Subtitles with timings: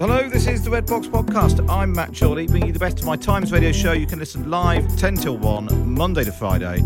[0.00, 1.68] Hello, this is the Red Box Podcast.
[1.68, 3.90] I'm Matt Chorley, bringing you the best of my Times radio show.
[3.90, 6.82] You can listen live 10 till 1, Monday to Friday,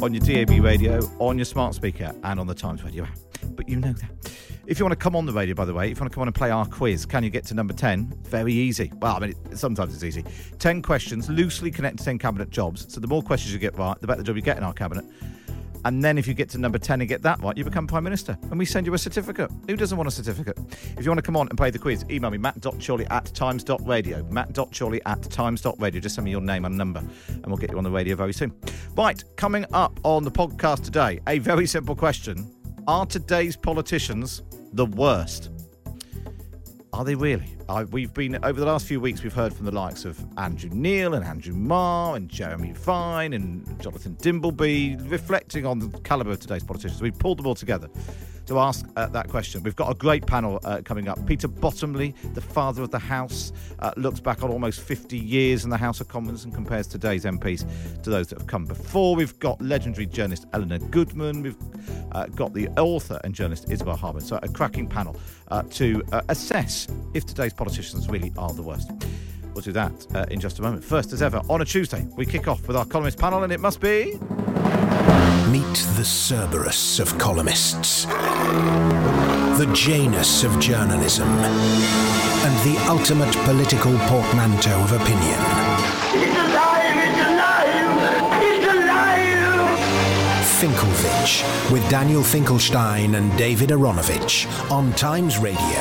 [0.00, 3.18] on your DAB radio, on your smart speaker, and on the Times radio app.
[3.56, 4.32] But you know that.
[4.64, 6.14] If you want to come on the radio, by the way, if you want to
[6.14, 8.20] come on and play our quiz, can you get to number 10?
[8.28, 8.92] Very easy.
[9.00, 10.24] Well, I mean, sometimes it's easy.
[10.60, 12.86] 10 questions, loosely connected to 10 cabinet jobs.
[12.94, 15.04] So the more questions you get right, the better job you get in our cabinet.
[15.84, 18.04] And then if you get to number 10 and get that right, you become Prime
[18.04, 18.38] Minister.
[18.42, 19.50] And we send you a certificate.
[19.68, 20.58] Who doesn't want a certificate?
[20.96, 24.22] If you want to come on and play the quiz, email me matt.chorley at times.radio.
[24.24, 26.00] Matt.chorley at times.radio.
[26.00, 28.32] Just send me your name and number, and we'll get you on the radio very
[28.32, 28.52] soon.
[28.96, 32.52] Right, coming up on the podcast today, a very simple question
[32.86, 35.51] Are today's politicians the worst?
[36.94, 37.56] Are they really?
[37.70, 39.22] I, we've been over the last few weeks.
[39.22, 43.80] We've heard from the likes of Andrew Neil and Andrew Marr and Jeremy Vine and
[43.80, 47.00] Jonathan Dimbleby, reflecting on the calibre of today's politicians.
[47.00, 47.88] We've pulled them all together
[48.46, 49.62] to ask uh, that question.
[49.62, 51.24] We've got a great panel uh, coming up.
[51.26, 55.70] Peter Bottomley, the father of the House, uh, looks back on almost 50 years in
[55.70, 57.66] the House of Commons and compares today's MPs
[58.02, 59.16] to those that have come before.
[59.16, 61.42] We've got legendary journalist Elinor Goodman.
[61.42, 61.56] We've
[62.12, 64.24] uh, got the author and journalist Isabel Hardman.
[64.24, 65.16] So a cracking panel
[65.48, 68.90] uh, to uh, assess if today's politicians really are the worst.
[69.54, 70.82] We'll do that in just a moment.
[70.82, 73.60] First, as ever, on a Tuesday, we kick off with our columnist panel, and it
[73.60, 74.18] must be.
[75.50, 84.92] Meet the Cerberus of columnists, the Janus of journalism, and the ultimate political portmanteau of
[84.92, 85.40] opinion.
[86.14, 86.96] It's alive!
[86.96, 88.42] It's alive!
[88.42, 89.78] It's alive!
[90.60, 91.42] Finkelvich,
[91.72, 95.80] with Daniel Finkelstein and David Aaronovitch on Times Radio.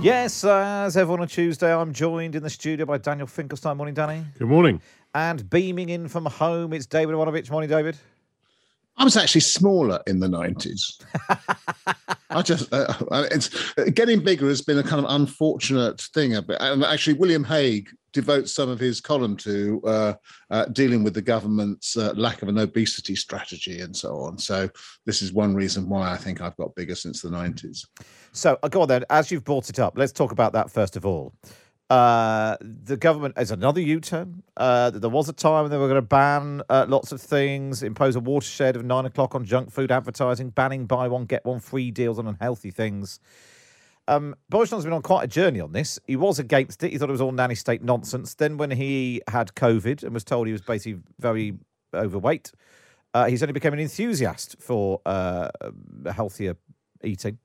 [0.00, 3.76] Yes, uh, as ever on Tuesday, I'm joined in the studio by Daniel Finkelstein.
[3.76, 4.24] Morning, Danny.
[4.38, 4.80] Good morning.
[5.14, 7.50] And beaming in from home, it's David Aaronovitch.
[7.50, 7.96] Morning, David.
[8.96, 11.02] I was actually smaller in the 90s.
[12.30, 12.94] I just, uh,
[13.30, 16.34] it's uh, getting bigger has been a kind of unfortunate thing.
[16.34, 20.14] And actually, William Hague devotes some of his column to uh,
[20.50, 24.38] uh, dealing with the government's uh, lack of an obesity strategy and so on.
[24.38, 24.68] So,
[25.06, 27.86] this is one reason why I think I've got bigger since the 90s.
[28.32, 29.04] So, uh, go on then.
[29.10, 31.32] As you've brought it up, let's talk about that first of all.
[31.92, 34.42] Uh, the government is another U-turn.
[34.56, 37.82] Uh, there was a time when they were going to ban uh, lots of things,
[37.82, 41.60] impose a watershed of nine o'clock on junk food advertising, banning buy one get one
[41.60, 43.20] free deals on unhealthy things.
[44.08, 45.98] Um, Johnson's been on quite a journey on this.
[46.06, 46.92] He was against it.
[46.92, 48.32] He thought it was all nanny state nonsense.
[48.36, 51.58] Then, when he had COVID and was told he was basically very
[51.92, 52.52] overweight,
[53.12, 55.50] uh, he suddenly became an enthusiast for uh,
[56.10, 56.56] healthier
[57.04, 57.36] eating,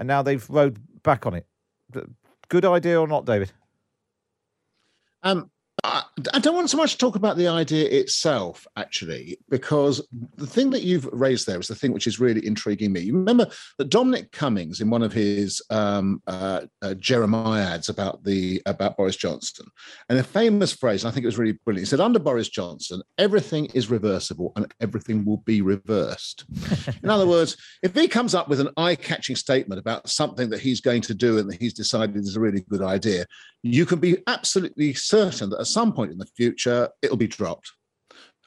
[0.00, 1.46] and now they've rode back on it.
[2.48, 3.52] Good idea or not, David?
[5.22, 5.50] Um,
[6.32, 10.06] I, don't want so much to talk about the idea itself, actually, because
[10.36, 13.00] the thing that you've raised there is the thing which is really intriguing me.
[13.00, 13.48] You remember
[13.78, 19.16] that Dominic Cummings, in one of his um, uh, uh, Jeremiads about the about Boris
[19.16, 19.66] Johnson,
[20.08, 21.86] and a famous phrase, and I think it was really brilliant.
[21.86, 26.44] He said, "Under Boris Johnson, everything is reversible, and everything will be reversed."
[27.02, 30.80] in other words, if he comes up with an eye-catching statement about something that he's
[30.80, 33.26] going to do and that he's decided is a really good idea,
[33.62, 37.72] you can be absolutely certain that at some point in the future it'll be dropped.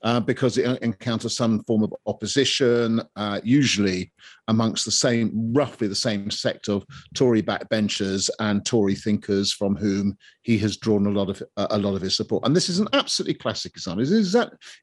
[0.03, 4.11] uh, because it encounters some form of opposition, uh, usually
[4.47, 10.17] amongst the same, roughly the same sect of Tory backbenchers and Tory thinkers from whom
[10.41, 12.45] he has drawn a lot of a lot of his support.
[12.45, 14.03] And this is an absolutely classic example.
[14.03, 14.35] It's,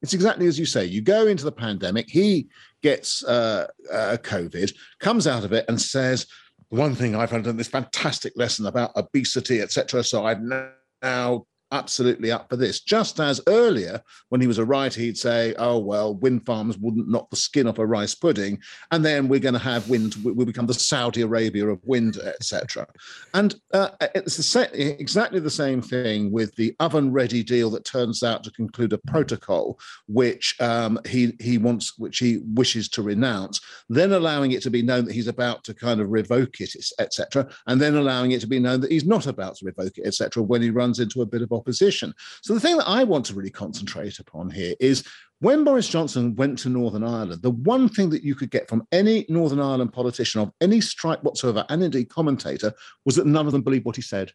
[0.03, 0.85] it's exactly as you say.
[0.85, 2.09] You go into the pandemic.
[2.09, 2.49] He
[2.83, 6.27] gets uh, uh COVID, comes out of it, and says
[6.69, 10.05] one thing I've done this fantastic lesson about obesity, etc.
[10.05, 10.43] So I've
[11.03, 12.81] now absolutely up for this.
[12.81, 17.09] Just as earlier, when he was a writer, he'd say, "Oh well, wind farms wouldn't
[17.09, 18.61] knock the skin off a rice pudding,"
[18.91, 20.17] and then we're going to have wind.
[20.25, 22.87] We become the Saudi Arabia of wind, etc.
[23.35, 28.45] And uh, it's the exactly the same thing with the oven-ready deal that turns out
[28.45, 34.13] to conclude a protocol, which um, he he wants, which he wishes to renounce, then
[34.13, 37.81] allowing it to be known that he's about to kind of revoke it, etc., and
[37.81, 40.43] then allowing it to be known that he's not about to revoke it, etc.
[40.43, 42.15] When he runs into a bit of opposition.
[42.43, 45.05] So the thing that I want to really concentrate upon here is
[45.41, 48.87] when Boris Johnson went to Northern Ireland, the one thing that you could get from
[48.91, 52.73] any Northern Ireland politician of any stripe whatsoever, and indeed commentator,
[53.05, 54.33] was that none of them believed what he said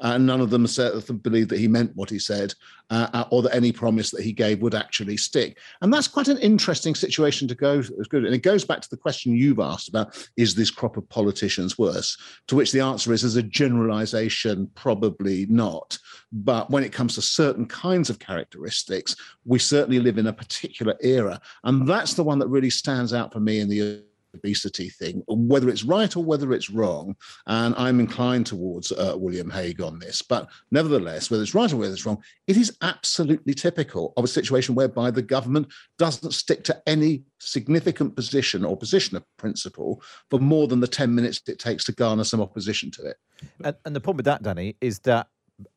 [0.00, 2.54] and none of them said, believed that he meant what he said,
[2.90, 5.58] uh, or that any promise that he gave would actually stick.
[5.80, 7.82] And that's quite an interesting situation to go.
[8.12, 11.78] And it goes back to the question you've asked about: Is this crop of politicians
[11.78, 12.16] worse?
[12.48, 15.98] To which the answer is, as a generalisation, probably not.
[16.32, 20.96] But when it comes to certain kinds of characteristics, we certainly live in a particular
[21.00, 24.04] era, and that's the one that really stands out for me in the
[24.36, 27.16] obesity thing, whether it's right or whether it's wrong.
[27.46, 30.22] And I'm inclined towards uh, William Hague on this.
[30.22, 34.28] But nevertheless, whether it's right or whether it's wrong, it is absolutely typical of a
[34.28, 35.68] situation whereby the government
[35.98, 41.14] doesn't stick to any significant position or position of principle for more than the 10
[41.14, 43.16] minutes it takes to garner some opposition to it.
[43.64, 45.28] And, and the problem with that, Danny, is that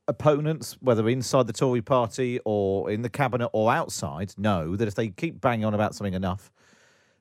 [0.07, 4.95] opponents, whether inside the Tory party or in the cabinet or outside, know that if
[4.95, 6.51] they keep banging on about something enough,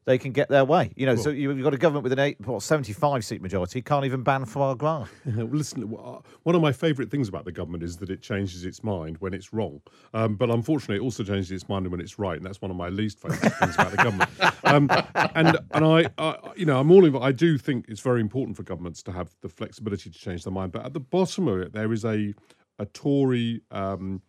[0.08, 0.90] they can get their way.
[0.96, 1.24] You know, cool.
[1.24, 4.46] so you've got a government with an eight, what, 75 seat majority, can't even ban
[4.46, 5.06] foie gras.
[5.26, 8.82] Listen, uh, one of my favourite things about the government is that it changes its
[8.82, 9.82] mind when it's wrong.
[10.14, 12.38] Um, but unfortunately, it also changes its mind when it's right.
[12.38, 14.30] And that's one of my least favourite things about the government.
[14.64, 14.90] Um,
[15.34, 18.56] and and I, I, you know, I'm all in, I do think it's very important
[18.56, 20.72] for governments to have the flexibility to change their mind.
[20.72, 22.34] But at the bottom of it, there is a,
[22.78, 24.20] a Tory, um,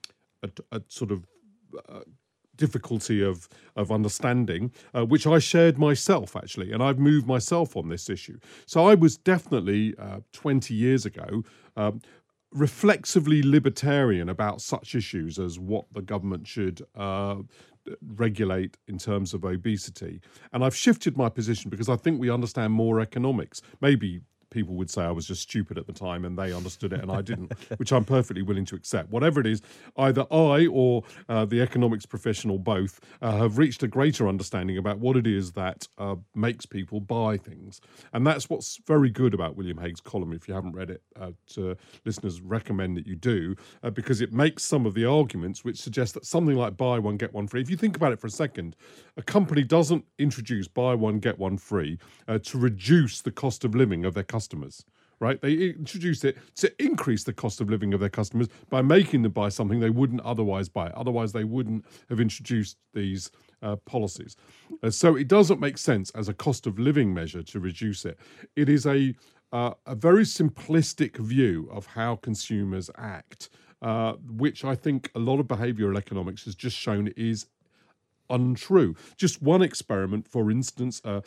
[0.43, 1.25] a, a sort of
[1.89, 2.01] uh,
[2.59, 7.89] difficulty of of understanding, uh, which I shared myself actually, and I've moved myself on
[7.89, 8.37] this issue.
[8.67, 11.43] So I was definitely uh, 20 years ago.
[11.75, 12.01] Um,
[12.51, 17.35] reflexively libertarian about such issues as what the government should uh,
[18.15, 20.19] regulate in terms of obesity.
[20.51, 23.61] And I've shifted my position because I think we understand more economics.
[23.81, 27.01] Maybe people would say I was just stupid at the time and they understood it
[27.01, 29.11] and I didn't, which I'm perfectly willing to accept.
[29.11, 29.61] Whatever it is,
[29.97, 34.99] either I or uh, the economics professional both uh, have reached a greater understanding about
[34.99, 37.81] what it is that uh, makes people buy things.
[38.13, 40.33] And that's what's very good about William Hague's column.
[40.33, 44.33] If you haven't read it, uh, to listeners recommend that you do, uh, because it
[44.33, 47.61] makes some of the arguments which suggest that something like buy one, get one free.
[47.61, 48.75] If you think about it for a second,
[49.17, 51.97] a company doesn't introduce buy one, get one free
[52.27, 54.85] uh, to reduce the cost of living of their customers customers
[55.19, 55.41] right?
[55.41, 59.31] They introduced it to increase the cost of living of their customers by making them
[59.31, 60.87] buy something they wouldn't otherwise buy.
[60.91, 63.31] Otherwise, they wouldn't have introduced these
[63.61, 64.37] uh, policies.
[64.81, 68.17] Uh, so it doesn't make sense as a cost of living measure to reduce it.
[68.55, 69.13] It is a
[69.51, 73.49] uh, a very simplistic view of how consumers act,
[73.81, 74.13] uh,
[74.43, 77.47] which I think a lot of behavioral economics has just shown is
[78.29, 78.95] untrue.
[79.17, 81.21] Just one experiment, for instance, a,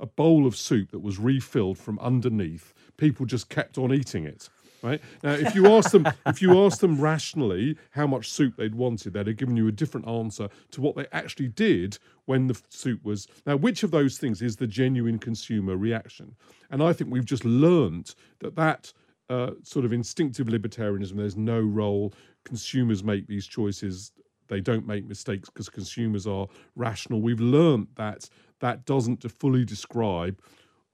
[0.00, 4.48] a bowl of soup that was refilled from underneath, people just kept on eating it.
[4.82, 8.74] Right now, if you ask them, if you ask them rationally how much soup they'd
[8.74, 12.60] wanted, they'd have given you a different answer to what they actually did when the
[12.68, 13.28] soup was.
[13.46, 16.34] Now, which of those things is the genuine consumer reaction?
[16.70, 18.92] And I think we've just learned that that
[19.30, 21.16] uh, sort of instinctive libertarianism.
[21.16, 22.12] There's no role.
[22.44, 24.10] Consumers make these choices
[24.52, 27.22] they don't make mistakes because consumers are rational.
[27.22, 28.28] We've learned that
[28.60, 30.38] that doesn't fully describe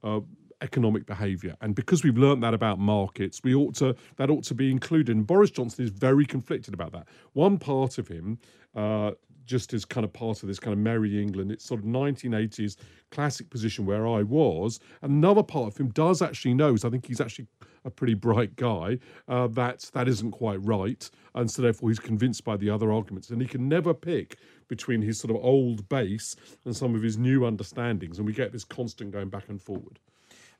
[0.05, 0.21] uh,
[0.63, 4.55] economic behaviour, and because we've learned that about markets, we ought to that ought to
[4.55, 5.17] be included.
[5.17, 7.09] And Boris Johnson is very conflicted about that.
[7.33, 8.39] One part of him.
[8.75, 9.13] Uh,
[9.45, 12.77] just as kind of part of this kind of merry England, it's sort of 1980s
[13.11, 14.79] classic position where I was.
[15.01, 17.47] Another part of him does actually know, so I think he's actually
[17.89, 21.11] a pretty bright guy, uh, that that isn't quite right.
[21.35, 23.31] And so therefore he's convinced by the other arguments.
[23.31, 24.37] And he can never pick
[24.69, 28.19] between his sort of old base and some of his new understandings.
[28.19, 29.99] And we get this constant going back and forward.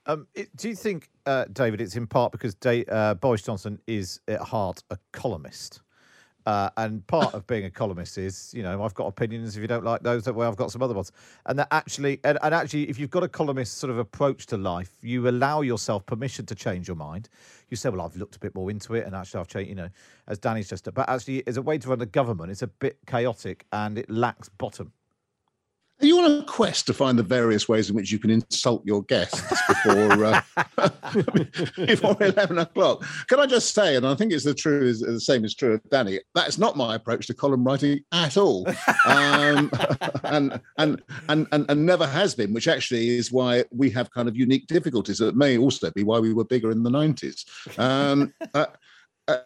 [0.07, 4.21] Um, it, do you think, uh, David, it's in part because uh, Boris Johnson is
[4.27, 5.83] at heart a columnist?
[6.49, 9.55] Uh, and part of being a columnist is, you know, I've got opinions.
[9.55, 11.13] If you don't like those, well, I've got some other ones.
[11.45, 14.57] And that actually, and, and actually, if you've got a columnist sort of approach to
[14.57, 17.29] life, you allow yourself permission to change your mind.
[17.69, 19.75] You say, well, I've looked a bit more into it, and actually, I've changed, you
[19.75, 19.91] know,
[20.27, 20.91] as Danny's just.
[20.91, 24.09] But actually, as a way to run the government, it's a bit chaotic and it
[24.09, 24.91] lacks bottom.
[26.01, 28.87] Are you on a quest to find the various ways in which you can insult
[28.87, 30.41] your guests before uh,
[31.87, 33.05] before eleven o'clock?
[33.27, 35.75] Can I just say, and I think it's the true is the same is true
[35.75, 36.21] of Danny.
[36.37, 38.65] That's not my approach to column writing at all,
[39.07, 39.73] um,
[40.25, 42.53] and, and and and and never has been.
[42.53, 45.21] Which actually is why we have kind of unique difficulties.
[45.21, 47.45] It may also be why we were bigger in the nineties.
[47.77, 48.67] Um, uh,
[49.27, 49.39] uh,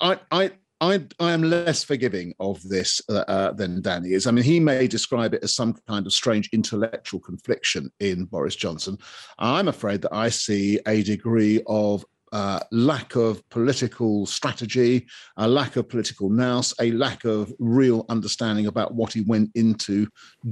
[0.00, 4.26] I I I, I am less forgiving of this uh, uh, than Danny is.
[4.26, 8.54] I mean, he may describe it as some kind of strange intellectual confliction in Boris
[8.54, 8.98] Johnson.
[9.38, 15.06] I'm afraid that I see a degree of uh, lack of political strategy,
[15.36, 20.06] a lack of political nous, a lack of real understanding about what he went into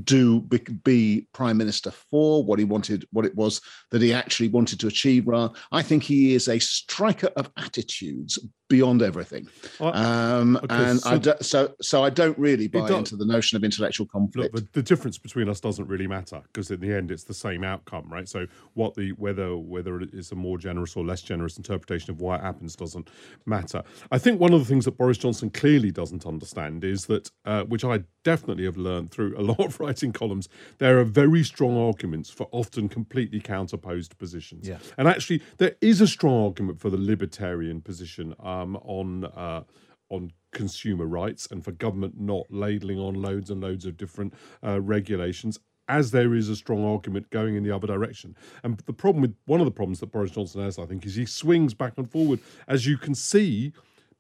[0.05, 4.49] do be, be, prime minister for, what he wanted, what it was that he actually
[4.49, 5.29] wanted to achieve.
[5.73, 8.39] I think he is a striker of attitudes
[8.69, 9.49] beyond everything.
[9.81, 13.57] Um, okay, and so, I do, so so I don't really buy into the notion
[13.57, 14.55] of intellectual conflict.
[14.55, 17.35] Look, the, the difference between us doesn't really matter because in the end it's the
[17.35, 18.29] same outcome, right?
[18.29, 22.37] So what the whether whether it's a more generous or less generous interpretation of why
[22.37, 23.11] it happens doesn't
[23.45, 23.83] matter.
[24.11, 27.65] I think one of the things that Boris Johnson clearly doesn't understand is that, uh,
[27.65, 31.77] which I definitely have learned through a lot of writing columns, there are very strong
[31.77, 34.69] arguments for often completely counterposed positions.
[34.69, 34.79] Yeah.
[34.97, 38.35] And actually, there is a strong argument for the libertarian position.
[38.41, 39.63] Uh, um, on uh,
[40.09, 44.33] on consumer rights and for government not ladling on loads and loads of different
[44.65, 45.59] uh, regulations
[45.89, 48.35] as there is a strong argument going in the other direction.
[48.65, 51.15] And the problem with one of the problems that Boris Johnson has, I think, is
[51.15, 52.41] he swings back and forward.
[52.67, 53.73] As you can see,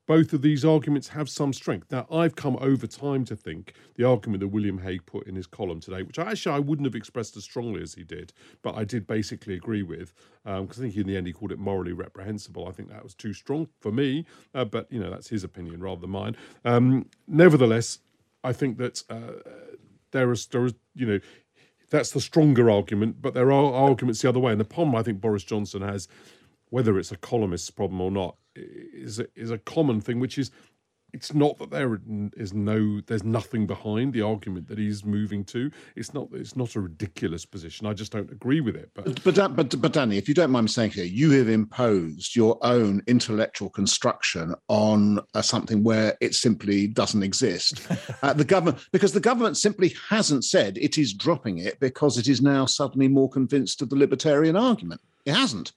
[0.06, 1.90] both of these arguments have some strength.
[1.90, 5.46] Now, I've come over time to think the argument that William Hague put in his
[5.46, 8.32] column today, which actually I wouldn't have expressed as strongly as he did,
[8.62, 10.12] but I did basically agree with,
[10.44, 12.68] because um, I think in the end he called it morally reprehensible.
[12.68, 15.82] I think that was too strong for me, uh, but you know that's his opinion
[15.82, 16.36] rather than mine.
[16.64, 17.98] Um, nevertheless,
[18.44, 19.50] I think that uh,
[20.12, 21.20] there is there is you know
[21.90, 24.52] that's the stronger argument, but there are arguments the other way.
[24.52, 26.08] And the problem I think Boris Johnson has,
[26.70, 30.50] whether it's a columnist's problem or not, is a, is a common thing, which is
[31.16, 31.98] it's not that there
[32.36, 35.70] is no there's nothing behind the argument that he's moving to.
[35.94, 37.86] It's not it's not a ridiculous position.
[37.86, 38.90] I just don't agree with it.
[38.94, 42.36] But but but, but Danny, if you don't mind me saying here, you have imposed
[42.36, 47.80] your own intellectual construction on uh, something where it simply doesn't exist.
[48.22, 52.28] uh, the government because the government simply hasn't said it is dropping it because it
[52.28, 55.00] is now suddenly more convinced of the libertarian argument.
[55.24, 55.72] It hasn't.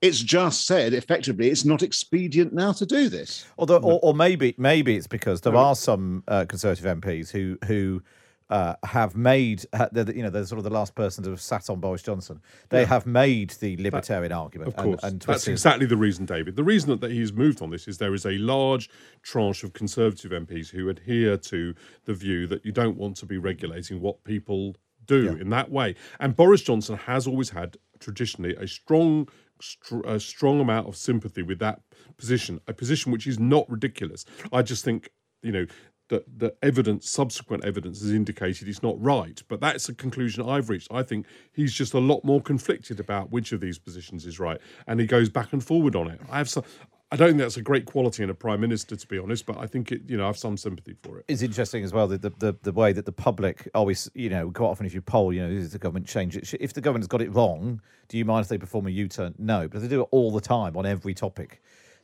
[0.00, 3.44] It's just said effectively it's not expedient now to do this.
[3.58, 8.02] Although, or, or maybe maybe it's because there are some uh, Conservative MPs who who.
[8.48, 11.70] Uh, have made, uh, you know, they're sort of the last person to have sat
[11.70, 12.42] on Boris Johnson.
[12.70, 12.86] They yeah.
[12.88, 14.70] have made the libertarian that, argument.
[14.70, 15.04] Of course.
[15.04, 16.56] And, and That's exactly the reason, David.
[16.56, 18.90] The reason that he's moved on this is there is a large
[19.22, 21.76] tranche of Conservative MPs who adhere to
[22.06, 24.74] the view that you don't want to be regulating what people
[25.06, 25.42] do yeah.
[25.42, 25.94] in that way.
[26.18, 29.28] And Boris Johnson has always had traditionally a strong
[29.62, 31.80] str- a strong amount of sympathy with that
[32.16, 34.24] position, a position which is not ridiculous.
[34.52, 35.10] I just think,
[35.42, 35.66] you know,
[36.08, 39.42] that the evidence, subsequent evidence, has indicated it's not right.
[39.48, 40.88] But that's a conclusion I've reached.
[40.90, 44.60] I think he's just a lot more conflicted about which of these positions is right,
[44.86, 46.20] and he goes back and forward on it.
[46.28, 46.64] I have some,
[47.12, 49.44] I don't think that's a great quality in a prime minister, to be honest.
[49.44, 51.24] But I think it, you know, I have some sympathy for it.
[51.26, 54.68] It's interesting as well the, the the way that the public always, you know, quite
[54.68, 56.54] often if you poll, you know, is the government change it?
[56.60, 59.34] If the government's got it wrong, do you mind if they perform a U-turn?
[59.38, 61.62] No, but if they do it all the time on every topic,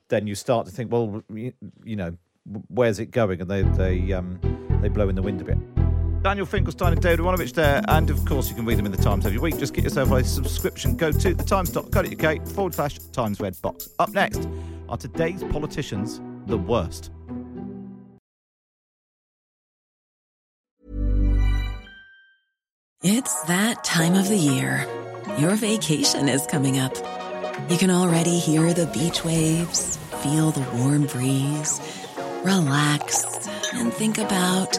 [0.08, 2.16] then you start to think, well, you know,
[2.68, 3.40] where's it going?
[3.40, 4.40] And they they um
[4.82, 5.85] they blow in the wind a bit.
[6.22, 7.82] Daniel Finkelstein and David Aaronovitch there.
[7.88, 9.58] And of course, you can read them in the Times every week.
[9.58, 10.96] Just get yourself a subscription.
[10.96, 13.88] Go to thetimes.co.uk forward slash Times Red Box.
[13.98, 14.48] Up next,
[14.88, 17.10] are today's politicians the worst?
[23.02, 24.84] It's that time of the year.
[25.38, 26.96] Your vacation is coming up.
[27.70, 31.80] You can already hear the beach waves, feel the warm breeze,
[32.42, 34.78] relax, and think about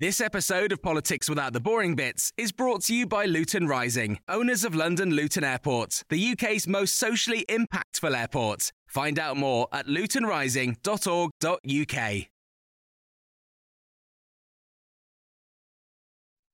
[0.00, 4.18] This episode of Politics Without the Boring Bits is brought to you by Luton Rising,
[4.30, 8.72] owners of London Luton Airport, the UK's most socially impactful airport.
[8.86, 12.26] Find out more at lutonrising.org.uk.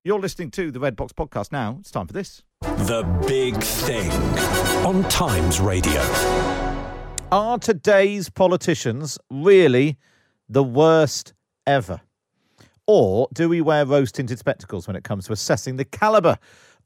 [0.02, 1.76] You're listening to the Red Box podcast now.
[1.78, 2.42] It's time for this.
[2.62, 4.10] The Big Thing
[4.84, 6.02] on Times Radio.
[7.30, 9.98] Are today's politicians really
[10.48, 11.32] the worst
[11.64, 12.00] ever?
[12.86, 16.38] Or do we wear rose tinted spectacles when it comes to assessing the calibre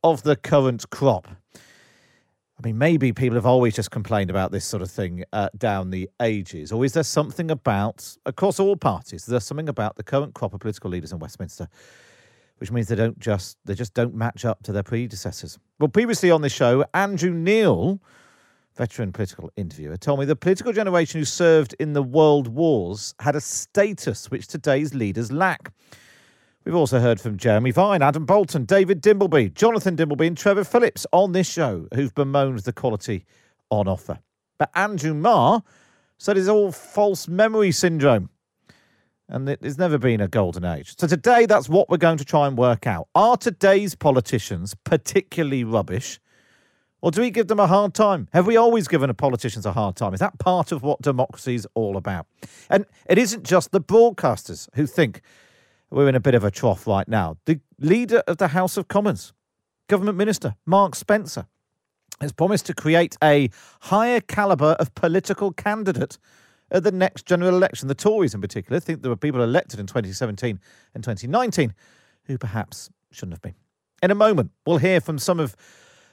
[0.03, 1.29] of the current crop?
[1.59, 5.91] I mean, maybe people have always just complained about this sort of thing uh, down
[5.91, 6.73] the ages.
[6.73, 10.61] Or is there something about, across all parties, there's something about the current crop of
[10.61, 11.69] political leaders in Westminster
[12.61, 15.59] which means they don't just they just don't match up to their predecessors.
[15.79, 18.01] Well, previously on this show, Andrew Neil,
[18.81, 23.37] veteran political interviewer, told me the political generation who served in the world wars had
[23.37, 25.71] a status which today's leaders lack.
[26.65, 31.07] We've also heard from Jeremy Vine, Adam Boulton, David Dimbleby, Jonathan Dimbleby, and Trevor Phillips
[31.13, 33.27] on this show who've bemoaned the quality
[33.69, 34.19] on offer.
[34.59, 35.63] But Andrew Marr
[36.17, 38.31] said it's all false memory syndrome
[39.29, 40.95] and there's never been a golden age.
[40.99, 43.09] So today, that's what we're going to try and work out.
[43.15, 46.19] Are today's politicians particularly rubbish?
[47.03, 48.29] Or do we give them a hard time?
[48.33, 50.13] Have we always given politicians a hard time?
[50.13, 52.27] Is that part of what democracy is all about?
[52.69, 55.23] And it isn't just the broadcasters who think
[55.91, 57.37] we're in a bit of a trough right now.
[57.47, 59.33] The leader of the House of Commons,
[59.89, 61.47] Government Minister Mark Spencer,
[62.21, 63.49] has promised to create a
[63.83, 66.19] higher calibre of political candidate
[66.71, 67.89] at the next general election.
[67.89, 70.61] The Tories, in particular, think there were people elected in 2017
[70.95, 71.75] and 2019
[72.25, 73.55] who perhaps shouldn't have been.
[74.03, 75.57] In a moment, we'll hear from some of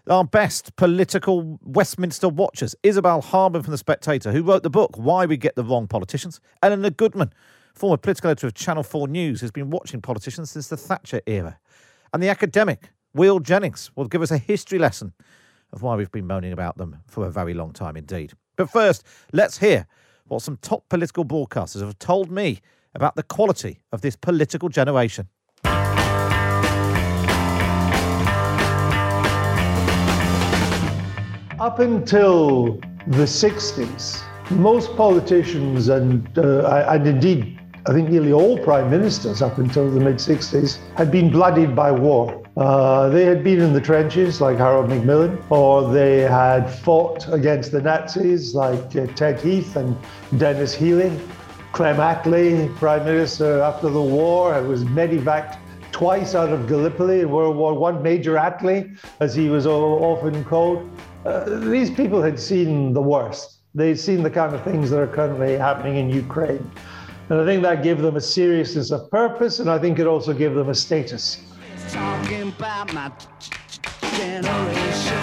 [0.10, 2.76] our best political Westminster watchers.
[2.84, 6.40] Isabel Hardman from The Spectator, who wrote the book Why We Get the Wrong Politicians.
[6.64, 7.34] Elinor Goodman,
[7.74, 11.60] former political editor of Channel 4 News, who's been watching politicians since the Thatcher era.
[12.14, 15.14] And the academic, Will Jennings, will give us a history lesson
[15.74, 18.34] of why we've been moaning about them for a very long time indeed.
[18.55, 19.88] But first, let's hear
[20.25, 22.60] what some top political broadcasters have told me
[22.96, 25.27] about the quality of this political generation.
[31.68, 38.90] Up until the 60s, most politicians and, uh, and indeed, I think nearly all prime
[38.90, 42.42] ministers up until the mid 60s had been bloodied by war.
[42.56, 47.74] Uh, they had been in the trenches like Harold Macmillan, or they had fought against
[47.74, 49.94] the Nazis like uh, Ted Heath and
[50.38, 51.12] Denis Healey.
[51.74, 55.60] Clem Attlee, Prime Minister after the war, was medevaced
[55.92, 60.90] twice out of Gallipoli in World War One, Major Attlee, as he was often called.
[61.27, 63.59] Uh, these people had seen the worst.
[63.75, 66.72] They'd seen the kind of things that are currently happening in Ukraine.
[67.29, 70.33] And I think that gave them a seriousness of purpose, and I think it also
[70.33, 71.44] gave them a status
[71.90, 73.11] talking about my
[74.18, 75.18] generation.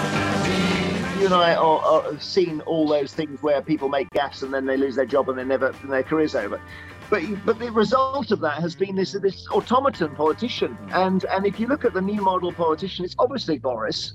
[1.19, 4.53] You and I are, are, have seen all those things where people make gas and
[4.53, 6.59] then they lose their job and they never and their career's over.
[7.09, 10.77] But but the result of that has been this this automaton politician.
[10.91, 14.13] And and if you look at the new model politician, it's obviously Boris.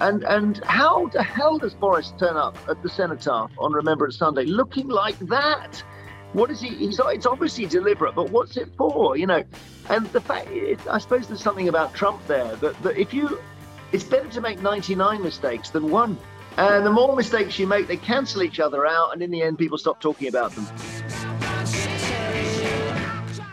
[0.00, 4.44] And and how the hell does Boris turn up at the cenotaph on Remembrance Sunday
[4.44, 5.82] looking like that?
[6.34, 6.68] What is he?
[6.68, 9.16] He's, it's obviously deliberate, but what's it for?
[9.16, 9.42] You know,
[9.88, 10.48] and the fact,
[10.88, 13.40] I suppose there's something about Trump there that, that if you,
[13.92, 16.18] it's better to make 99 mistakes than one.
[16.58, 19.58] And the more mistakes you make, they cancel each other out, and in the end,
[19.58, 20.66] people stop talking about them.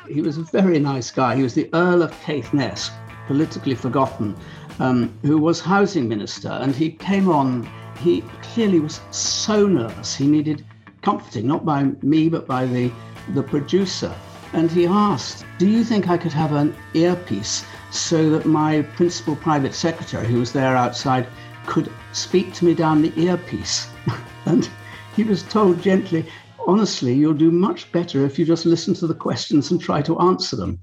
[0.08, 1.36] He was a very nice guy.
[1.36, 2.90] He was the Earl of Caithness,
[3.28, 4.36] politically forgotten,
[4.80, 7.70] um, who was housing minister, and he came on.
[8.00, 10.16] He clearly was so nervous.
[10.16, 10.66] He needed
[11.02, 12.92] comforting, not by me, but by the,
[13.34, 14.14] the producer.
[14.54, 19.36] And he asked, Do you think I could have an earpiece so that my principal
[19.36, 21.28] private secretary, who was there outside,
[21.66, 23.88] could speak to me down the earpiece?
[24.46, 24.70] and
[25.16, 26.26] he was told gently,
[26.68, 30.20] Honestly, you'll do much better if you just listen to the questions and try to
[30.20, 30.80] answer them.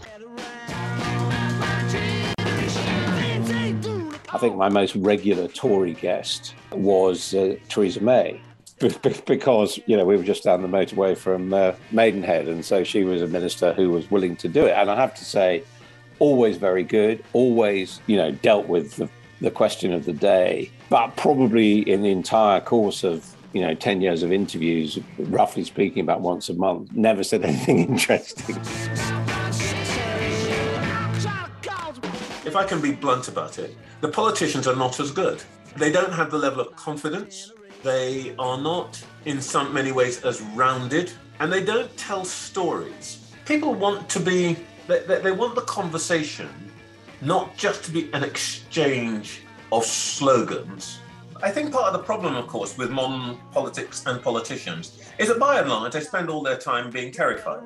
[4.43, 8.41] Think my most regular Tory guest was uh, Theresa May
[9.25, 13.05] because you know we were just down the motorway from uh, Maidenhead, and so she
[13.05, 14.73] was a minister who was willing to do it.
[14.73, 15.63] And I have to say,
[16.19, 19.09] always very good, always you know dealt with the,
[19.41, 24.01] the question of the day, but probably in the entire course of you know 10
[24.01, 28.57] years of interviews roughly speaking about once a month never said anything interesting
[32.47, 35.43] if i can be blunt about it the politicians are not as good
[35.77, 40.41] they don't have the level of confidence they are not, in some many ways, as
[40.41, 43.33] rounded, and they don't tell stories.
[43.45, 46.49] People want to be, they, they, want the conversation
[47.21, 51.01] not just to be an exchange of slogans.
[51.43, 55.41] I think part of the problem, of course, with modern politics and politicians is that
[55.41, 57.63] by and large they spend all their time being terrified.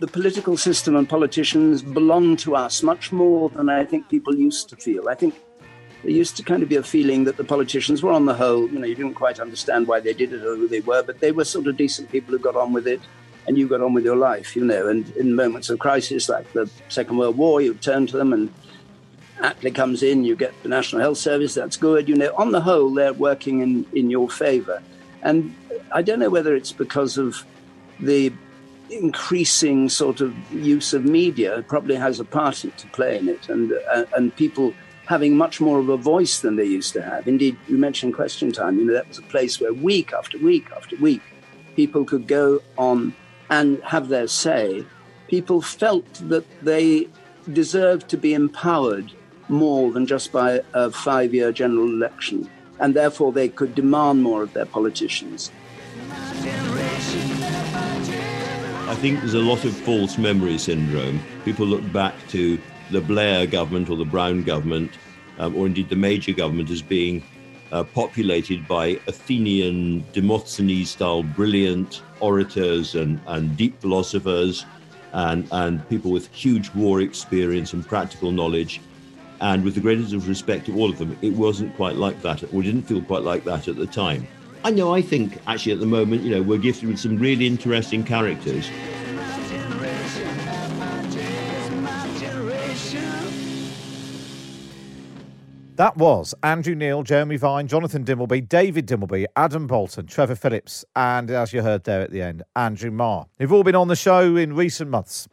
[0.00, 4.68] The political system and politicians belong to us much more than I think people used
[4.70, 5.08] to feel.
[5.08, 5.34] I think
[6.02, 8.68] there used to kind of be a feeling that the politicians were on the whole,
[8.68, 11.20] you know, you didn't quite understand why they did it or who they were, but
[11.20, 13.00] they were sort of decent people who got on with it
[13.46, 14.88] and you got on with your life, you know.
[14.88, 18.52] And in moments of crisis like the Second World War, you turn to them and
[19.38, 22.08] Attlee comes in, you get the National Health Service, that's good.
[22.08, 24.82] You know, on the whole, they're working in, in your favor.
[25.22, 25.54] And
[25.92, 27.44] I don't know whether it's because of
[28.00, 28.32] the
[28.90, 33.72] increasing sort of use of media probably has a part to play in it, and
[33.92, 34.74] uh, and people
[35.06, 37.28] having much more of a voice than they used to have.
[37.28, 38.78] Indeed, you mentioned Question Time.
[38.78, 41.22] You know, that was a place where week after week after week,
[41.76, 43.14] people could go on
[43.50, 44.84] and have their say.
[45.28, 47.08] People felt that they
[47.52, 49.12] deserved to be empowered
[49.48, 52.48] more than just by a five-year general election,
[52.80, 55.50] and therefore they could demand more of their politicians.
[58.94, 61.20] I think there's a lot of false memory syndrome.
[61.44, 62.60] People look back to
[62.92, 64.92] the Blair government or the Brown government,
[65.38, 67.20] um, or indeed the Major government, as being
[67.72, 74.64] uh, populated by Athenian, Demosthenes style brilliant orators and, and deep philosophers
[75.12, 78.80] and, and people with huge war experience and practical knowledge.
[79.40, 82.44] And with the greatest of respect to all of them, it wasn't quite like that,
[82.54, 84.28] or didn't feel quite like that at the time.
[84.66, 87.46] I know, I think actually at the moment, you know, we're gifted with some really
[87.46, 88.70] interesting characters.
[95.76, 101.30] That was Andrew Neil, Jeremy Vine, Jonathan Dimbleby, David Dimbleby, Adam Boulton, Trevor Phillips, and
[101.30, 104.34] as you heard there at the end, Andrew Marr, who've all been on the show
[104.34, 105.28] in recent months,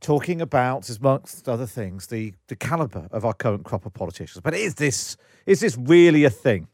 [0.00, 4.40] talking about, amongst other things, the, the calibre of our current crop of politicians.
[4.42, 6.66] But is this is this really a thing?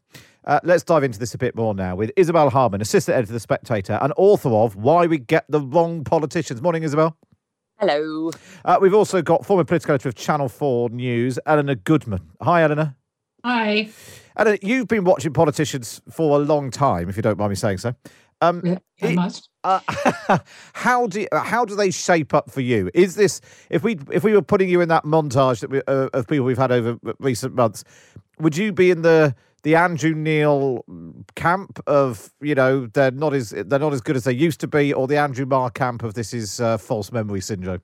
[0.49, 3.33] Uh, let's dive into this a bit more now with Isabel Hardman, assistant editor of
[3.35, 6.59] The Spectator and author of Why We Get the Wrong Politicians.
[6.59, 7.15] Morning, Isabel.
[7.77, 8.31] Hello.
[8.65, 12.31] Uh, we've also got former political editor of Channel 4 News, Elinor Goodman.
[12.41, 12.95] Hi, Elinor.
[13.45, 13.89] Hi.
[14.37, 17.77] Elinor, you've been watching politicians for a long time, if you don't mind me saying
[17.77, 17.93] so.
[18.41, 19.49] Um, yeah, I it- must.
[19.63, 19.81] uh,
[20.73, 22.89] how do how do they shape up for you?
[22.95, 26.09] Is this if we if we were putting you in that montage that we, uh,
[26.13, 27.83] of people we've had over recent months,
[28.39, 30.83] would you be in the the Andrew Neil
[31.35, 34.67] camp of you know they're not as they're not as good as they used to
[34.67, 37.81] be, or the Andrew Marr camp of this is uh, false memory syndrome?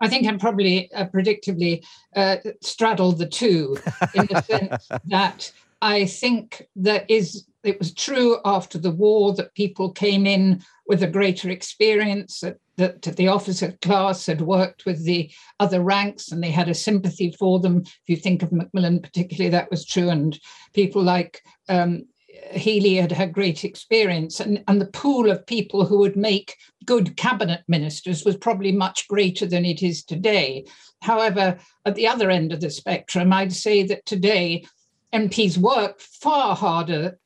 [0.00, 3.76] I think I'm probably uh, predictably uh, straddle the two
[4.14, 9.54] in the sense that I think that is It was true after the war that
[9.54, 15.04] people came in with a greater experience, that, that the officer class had worked with
[15.04, 17.82] the other ranks and they had a sympathy for them.
[17.84, 20.08] If you think of Macmillan, particularly, that was true.
[20.08, 20.38] And
[20.72, 22.04] people like um,
[22.52, 27.16] Healey had had great experience, and, and the pool of people who would make good
[27.16, 30.64] cabinet ministers was probably much greater than it is today.
[31.02, 34.64] However, at the other end of the spectrum, I'd say that today
[35.12, 37.18] MPs work far harder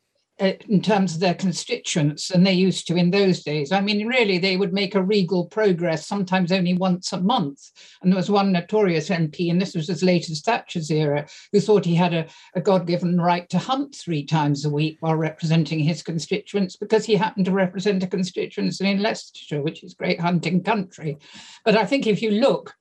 [0.42, 3.70] Uh, in terms of their constituents than they used to in those days.
[3.70, 7.70] I mean, really, they would make a regal progress sometimes only once a month.
[8.02, 11.61] And there was one notorious MP, and this was as late as Thatcher's era, who
[11.61, 12.26] thought he had a,
[12.57, 17.05] a God given right to hunt three times a week while representing his constituents because
[17.05, 21.18] he happened to represent a constituency in Leicestershire, which is great hunting country.
[21.64, 22.74] But I think if you look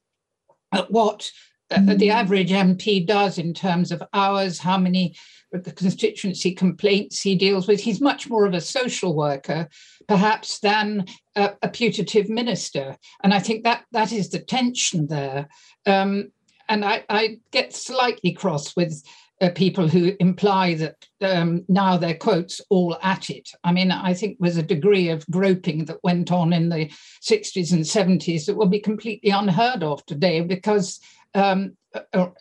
[0.71, 1.29] at what
[1.71, 5.15] uh, the average MP does in terms of hours, how many
[5.53, 7.79] of the constituency complaints he deals with.
[7.79, 9.67] He's much more of a social worker,
[10.07, 11.05] perhaps, than
[11.35, 12.95] a, a putative minister.
[13.23, 15.49] And I think that that is the tension there.
[15.85, 16.31] Um,
[16.69, 19.03] and I, I get slightly cross with
[19.41, 23.49] uh, people who imply that um, now they're quotes all at it.
[23.63, 26.91] I mean, I think there's a degree of groping that went on in the
[27.23, 30.99] 60s and 70s that will be completely unheard of today because
[31.33, 31.75] um,
[32.13, 32.33] or,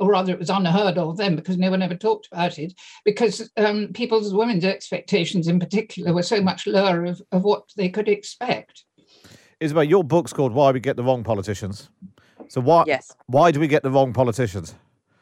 [0.00, 2.72] or, rather, it was unheard of then because no one ever talked about it.
[3.04, 7.88] Because um, people's women's expectations, in particular, were so much lower of, of what they
[7.88, 8.84] could expect.
[9.60, 11.88] Isabel, your book's called "Why We Get the Wrong Politicians."
[12.48, 13.16] So why yes.
[13.26, 14.74] why do we get the wrong politicians?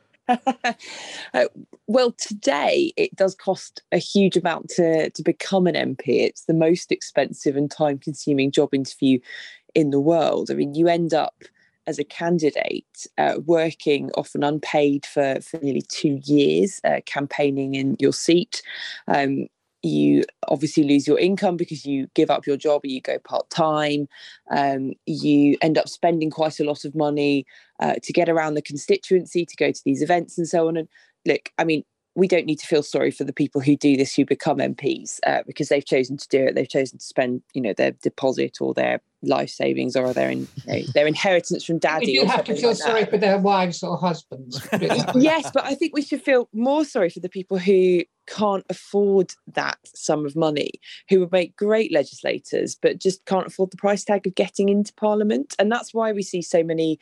[0.28, 1.44] uh,
[1.86, 6.08] well, today it does cost a huge amount to to become an MP.
[6.08, 9.20] It's the most expensive and time consuming job interview
[9.74, 10.50] in the world.
[10.50, 11.44] I mean, you end up
[11.86, 17.96] as a candidate uh, working often unpaid for, for nearly two years, uh, campaigning in
[17.98, 18.62] your seat.
[19.08, 19.46] Um,
[19.82, 24.08] you obviously lose your income because you give up your job you go part time.
[24.50, 27.46] Um, you end up spending quite a lot of money
[27.80, 30.76] uh, to get around the constituency, to go to these events and so on.
[30.76, 30.88] And
[31.24, 34.14] look, I mean, we don't need to feel sorry for the people who do this
[34.14, 36.54] who become MPs uh, because they've chosen to do it.
[36.54, 40.48] They've chosen to spend, you know, their deposit or their life savings or their in,
[40.66, 42.12] you know, their inheritance from daddy.
[42.12, 43.10] You have to feel like sorry that.
[43.10, 44.66] for their wives or husbands.
[45.14, 49.32] yes, but I think we should feel more sorry for the people who can't afford
[49.52, 50.72] that sum of money,
[51.08, 54.92] who would make great legislators, but just can't afford the price tag of getting into
[54.94, 55.54] Parliament.
[55.58, 56.98] And that's why we see so many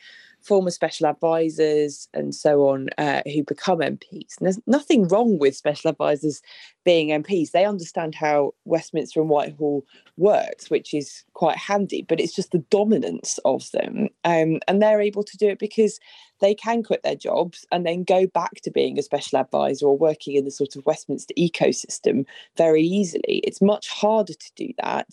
[0.49, 4.35] former special advisors and so on uh, who become MPs.
[4.39, 6.41] And there's nothing wrong with special advisors
[6.83, 7.51] being MPs.
[7.51, 9.85] They understand how Westminster and Whitehall
[10.17, 14.09] works, which is quite handy, but it's just the dominance of them.
[14.23, 15.99] Um, and they're able to do it because
[16.39, 19.97] they can quit their jobs and then go back to being a special advisor or
[19.97, 22.25] working in the sort of Westminster ecosystem
[22.57, 23.41] very easily.
[23.43, 25.09] It's much harder to do that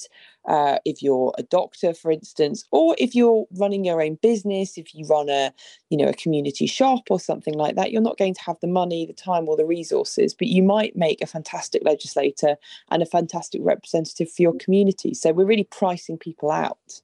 [0.46, 4.94] uh, if you're a doctor, for instance, or if you're running your own business, if
[4.94, 5.52] you run a,
[5.90, 8.66] you know, a community shop or something like that, you're not going to have the
[8.66, 12.56] money, the time, or the resources, but you might make a fantastic legislator
[12.90, 15.14] and a fantastic representative for your community.
[15.14, 17.00] So we're really pricing people out.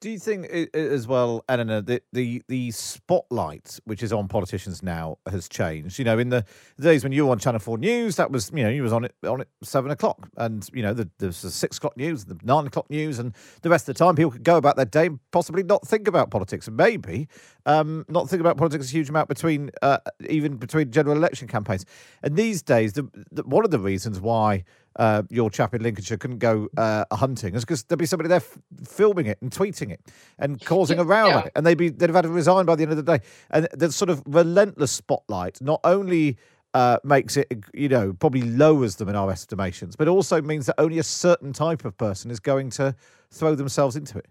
[0.00, 5.18] Do you think as well, Elinor, that the the spotlight which is on politicians now
[5.28, 5.98] has changed?
[5.98, 6.46] You know, in the
[6.80, 9.04] days when you were on Channel Four News, that was you know you was on
[9.04, 12.66] it on it seven o'clock, and you know the, the six o'clock news, the nine
[12.66, 15.20] o'clock news, and the rest of the time people could go about their day, and
[15.32, 17.28] possibly not think about politics, and maybe
[17.66, 19.98] um, not think about politics a huge amount between uh,
[20.30, 21.84] even between general election campaigns.
[22.22, 24.64] And these days, the, the, one of the reasons why
[24.96, 28.36] uh, your chap in Lincolnshire couldn't go uh, hunting is because there'd be somebody there
[28.36, 30.00] f- filming it and tweeting it
[30.38, 31.44] and causing a row yeah.
[31.44, 33.24] it, and they'd be they'd have had to resign by the end of the day.
[33.50, 36.38] And the sort of relentless spotlight not only
[36.74, 40.74] uh, makes it, you know, probably lowers them in our estimations, but also means that
[40.78, 42.94] only a certain type of person is going to
[43.30, 44.26] throw themselves into it.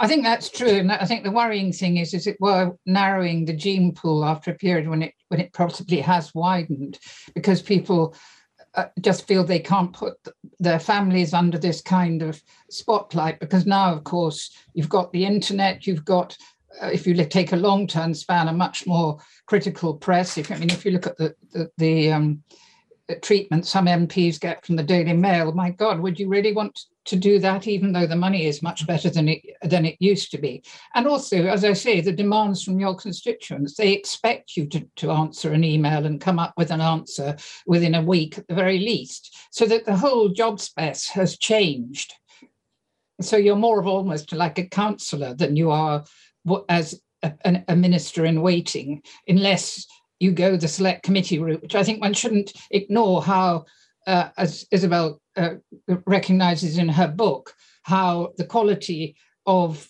[0.00, 3.44] I think that's true, and I think the worrying thing is, is it were narrowing
[3.44, 6.98] the gene pool after a period when it when it possibly has widened,
[7.34, 8.14] because people
[8.78, 10.16] uh, just feel they can't put
[10.60, 15.84] their families under this kind of spotlight because now, of course, you've got the internet,
[15.84, 16.36] you've got,
[16.80, 20.38] uh, if you take a long term span, a much more critical press.
[20.38, 22.44] If I mean, if you look at the the, the um,
[23.20, 27.16] treatment some MPs get from the Daily Mail, my God, would you really want to
[27.16, 30.38] do that, even though the money is much better than it than it used to
[30.38, 30.62] be?
[30.94, 35.10] And also, as I say, the demands from your constituents, they expect you to, to
[35.10, 38.78] answer an email and come up with an answer within a week at the very
[38.78, 42.14] least, so that the whole job space has changed.
[43.20, 46.04] So you're more of almost like a councillor than you are
[46.68, 47.32] as a,
[47.66, 49.86] a minister in waiting, unless
[50.20, 53.64] you go the select committee route, which I think one shouldn't ignore how,
[54.08, 55.56] uh, as Isabel uh,
[56.06, 59.16] recognizes in her book, how the quality
[59.46, 59.88] of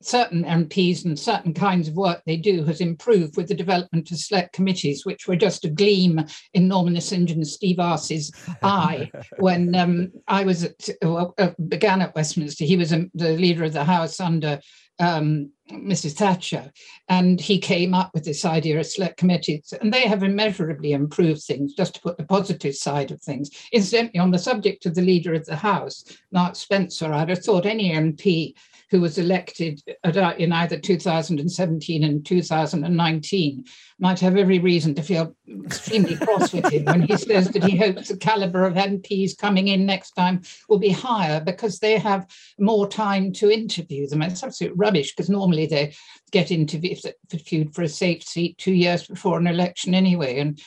[0.00, 4.18] certain MPs and certain kinds of work they do has improved with the development of
[4.18, 10.44] select committees, which were just a gleam in Norman St John-Stevas's eye when um, I
[10.44, 12.64] was at, uh, began at Westminster.
[12.64, 14.60] He was um, the leader of the House under
[14.98, 16.12] um, Mrs.
[16.12, 16.72] Thatcher,
[17.08, 21.42] and he came up with this idea of select committees, and they have immeasurably improved
[21.42, 21.74] things.
[21.74, 23.50] Just to put the positive side of things.
[23.72, 27.66] Incidentally, on the subject of the leader of the House, Mark Spencer, I'd have thought
[27.66, 28.54] any MP
[28.90, 33.64] who was elected uh, in either 2017 and 2019
[33.98, 37.76] might have every reason to feel extremely cross with him when he says that he
[37.76, 42.26] hopes the caliber of MPs coming in next time will be higher because they have
[42.58, 44.22] more time to interview them.
[44.22, 45.94] It's absolute rubbish because normally they
[46.30, 50.38] get interviewed for a safe seat two years before an election anyway.
[50.38, 50.60] And,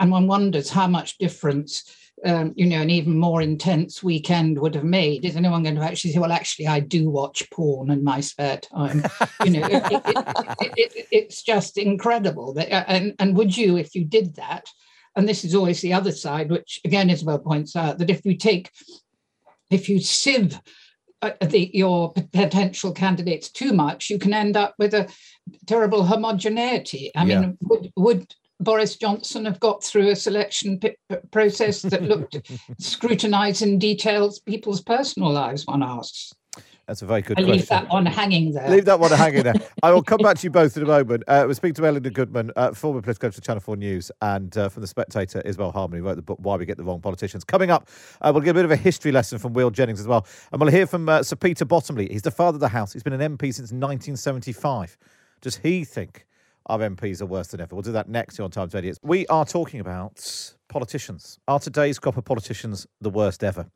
[0.00, 1.84] and one wonders how much difference
[2.24, 5.24] um, you know, an even more intense weekend would have made.
[5.24, 8.58] Is anyone going to actually say, "Well, actually, I do watch porn in my spare
[8.58, 9.04] time"?
[9.44, 10.24] you know, it, it,
[10.60, 12.54] it, it's just incredible.
[12.54, 14.66] That, uh, and and would you, if you did that?
[15.16, 18.36] And this is always the other side, which again Isabel points out that if you
[18.36, 18.70] take,
[19.70, 20.60] if you sieve
[21.22, 25.08] uh, the, your potential candidates too much, you can end up with a
[25.66, 27.10] terrible homogeneity.
[27.16, 27.40] I Yeah.
[27.40, 30.96] mean, would, would Boris Johnson have got through a selection p-
[31.30, 32.40] process that looked
[32.78, 35.66] scrutinized in details people's personal lives?
[35.66, 36.32] One asks.
[36.88, 37.58] That's a very good I question.
[37.58, 38.70] leave that one hanging there.
[38.70, 39.54] Leave that one hanging there.
[39.82, 41.22] I will come back to you both in a moment.
[41.28, 44.56] Uh, we'll speak to Melinda Goodman, uh, former political editor of Channel 4 News, and
[44.56, 47.44] uh, from The Spectator, Isabel Harmony wrote the book Why We Get the Wrong Politicians.
[47.44, 47.90] Coming up,
[48.22, 50.26] uh, we'll get a bit of a history lesson from Will Jennings as well.
[50.50, 52.08] And we'll hear from uh, Sir Peter Bottomley.
[52.10, 52.94] He's the father of the House.
[52.94, 54.96] He's been an MP since 1975.
[55.42, 56.24] Does he think
[56.68, 57.74] our MPs are worse than ever?
[57.74, 58.94] We'll do that next here on Times Radio.
[59.02, 61.38] We are talking about politicians.
[61.48, 63.66] Are today's crop of politicians the worst ever?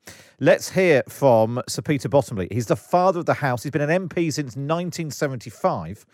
[0.40, 2.48] Let's hear from Sir Peter Bottomley.
[2.50, 3.62] He's the father of the House.
[3.62, 6.04] He's been an MP since 1975.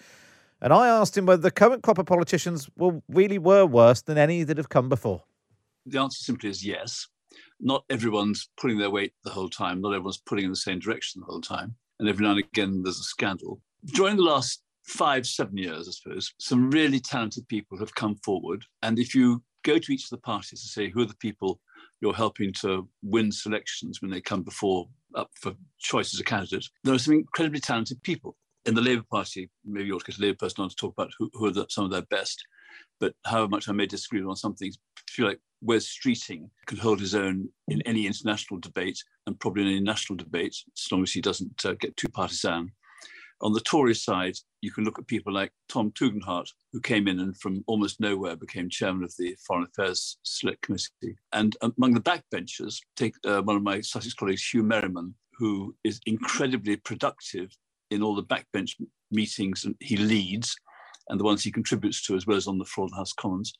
[0.60, 4.18] And I asked him whether the current crop of politicians will really were worse than
[4.18, 5.22] any that have come before.
[5.86, 7.08] The answer simply is yes.
[7.60, 9.80] Not everyone's pulling their weight the whole time.
[9.80, 11.74] Not everyone's pulling in the same direction the whole time.
[11.98, 13.60] And every now and again, there's a scandal.
[13.84, 18.64] During the last five, seven years, I suppose, some really talented people have come forward.
[18.82, 21.60] And if you go to each of the parties and say, who are the people
[22.00, 26.66] you're helping to win selections when they come before up for choice as a candidate,
[26.84, 28.36] there are some incredibly talented people.
[28.66, 30.92] In the Labour Party, maybe you ought to get a Labour person on to talk
[30.92, 32.44] about who, who are the, some of their best.
[33.00, 36.78] But however much I may disagree on some things, I feel like Wes Streeting could
[36.78, 41.02] hold his own in any international debate and probably in any national debate, as long
[41.02, 42.70] as he doesn't uh, get too partisan.
[43.40, 47.20] On the Tory side, you can look at people like Tom Tugendhat, who came in
[47.20, 51.16] and from almost nowhere became chairman of the Foreign Affairs Select Committee.
[51.32, 56.00] And among the backbenchers, take uh, one of my Sussex colleagues, Huw Merriman, who is
[56.06, 57.50] incredibly productive
[57.92, 58.72] in all the backbench
[59.12, 60.56] meetings and he leads
[61.08, 63.52] and the ones he contributes to, as well as on the the House Commons.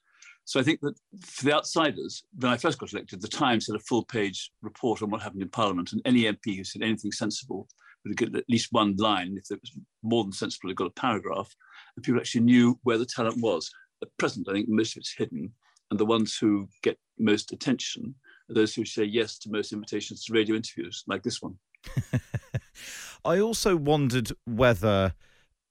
[0.45, 3.77] So I think that for the outsiders, when I first got elected, the Times had
[3.77, 7.12] a full page report on what happened in Parliament, and any MP who said anything
[7.12, 7.69] sensible
[8.09, 9.37] would get at least one line.
[9.37, 11.55] If it was more than sensible, it got a paragraph,
[11.97, 13.71] and people actually knew where the talent was.
[14.03, 15.53] At present, I think most of it's hidden,
[15.90, 18.14] and the ones who get most attention
[18.51, 21.59] are those who say yes to most invitations to radio interviews, like this one.
[23.25, 25.14] I also wondered whether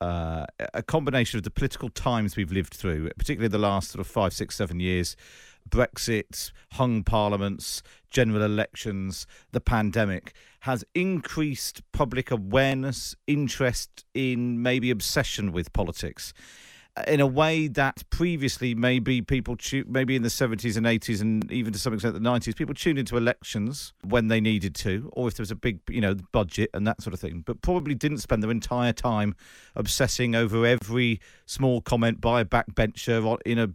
[0.02, 4.08] uh, a combination of the political times we've lived through, particularly the last sort of
[4.08, 5.16] five, six, seven years,
[5.70, 15.52] Brexit, hung parliaments, general elections, the pandemic, has increased public awareness, interest in maybe obsession
[15.52, 16.34] with politics
[17.08, 21.52] in a way that previously maybe people tu- maybe in the 70s and 80s and
[21.52, 25.28] even to some extent the 90s people tuned into elections when they needed to or
[25.28, 27.94] if there was a big you know budget and that sort of thing but probably
[27.94, 29.36] didn't spend their entire time
[29.76, 33.70] obsessing over every small comment by a backbencher in a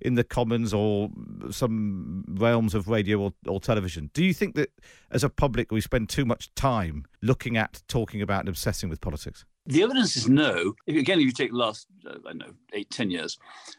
[0.00, 1.10] in the commons or
[1.50, 4.10] some realms of radio or, or television.
[4.14, 4.70] Do you think that
[5.10, 9.00] as a public we spend too much time looking at talking about and obsessing with
[9.00, 10.74] politics The evidence is no.
[10.88, 13.36] Again, if you take the last, uh, I don't know, eight, ten years,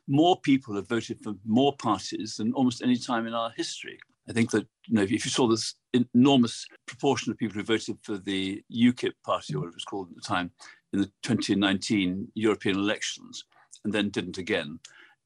[0.08, 3.98] more people have voted for more parties than almost any time in our history.
[4.30, 5.74] I think that you know, if you saw this
[6.14, 10.16] enormous proportion of people who voted for the UKIP party, or it was called at
[10.16, 10.52] the time,
[10.94, 13.46] in the 2019 European elections,
[13.84, 14.78] and then didn't again,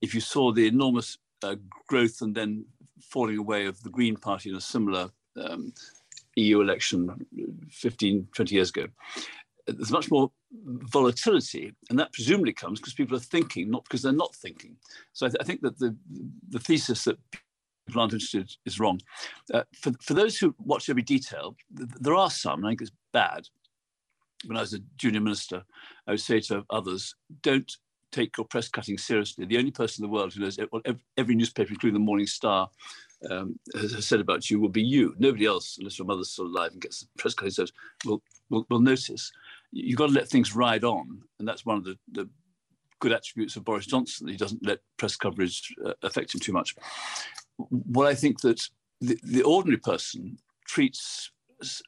[0.01, 1.55] if you saw the enormous uh,
[1.89, 2.65] growth and then
[3.01, 5.73] falling away of the Green Party in a similar um,
[6.37, 7.09] EU election
[7.69, 8.87] 15, 20 years ago,
[9.67, 14.11] there's much more volatility, and that presumably comes because people are thinking, not because they're
[14.11, 14.75] not thinking.
[15.13, 15.95] So I, th- I think that the
[16.49, 17.17] the thesis that
[17.87, 18.99] people aren't interested is wrong.
[19.53, 22.59] Uh, for for those who watch every detail, th- there are some.
[22.59, 23.47] And I think it's bad.
[24.45, 25.63] When I was a junior minister,
[26.07, 27.71] I would say to others, "Don't
[28.11, 29.45] take your press cutting seriously.
[29.45, 30.85] The only person in the world who knows what
[31.17, 32.69] every newspaper, including the Morning Star,
[33.29, 35.15] um, has, has said about you will be you.
[35.17, 37.73] Nobody else, unless your mother's still alive and gets the press cutting service,
[38.05, 39.31] will, will, will notice.
[39.73, 41.21] You've got to let things ride on.
[41.39, 42.29] And that's one of the, the
[42.99, 44.27] good attributes of Boris Johnson.
[44.27, 46.75] He doesn't let press coverage uh, affect him too much.
[47.57, 48.61] What I think that
[49.01, 51.31] the, the ordinary person treats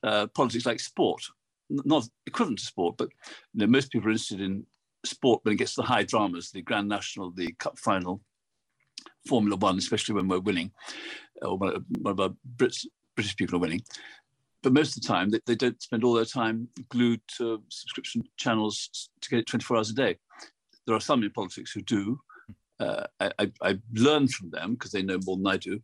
[0.04, 1.21] uh, politics like sport,
[1.69, 3.10] not equivalent to sport, but
[3.54, 4.65] you know, most people are interested in
[5.06, 8.21] sport when it gets to the high dramas, the Grand National, the Cup Final,
[9.28, 10.71] Formula One, especially when we're winning,
[11.41, 11.71] or when,
[12.06, 13.84] our Brits, British people are winning.
[14.65, 18.23] But most of the time, they, they don't spend all their time glued to subscription
[18.36, 20.17] channels to get it 24 hours a day.
[20.88, 22.19] There are some in politics who do.
[22.80, 25.82] Uh, I, I, learn from them because they know more than I do,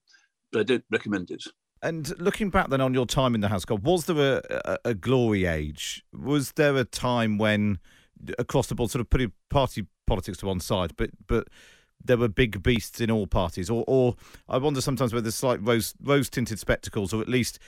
[0.52, 1.44] but I don't recommend it.
[1.84, 4.78] And looking back then on your time in the House, God, was there a, a,
[4.86, 6.04] a glory age?
[6.12, 7.78] Was there a time when,
[8.40, 11.50] across the board, sort of putting party politics to one side, but but
[12.04, 14.16] there were big beasts in all parties, or or
[14.50, 17.60] I wonder sometimes whether slight rose rose tinted spectacles, or at least